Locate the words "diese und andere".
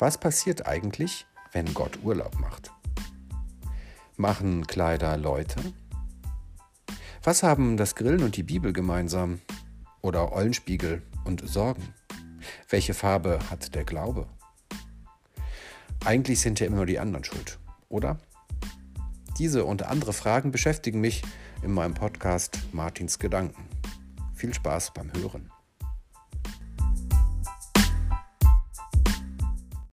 19.36-20.14